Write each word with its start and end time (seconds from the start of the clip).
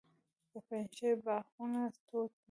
د 0.51 0.53
پنجشیر 0.67 1.15
باغونه 1.25 1.81
توت 2.07 2.31
لري. 2.33 2.39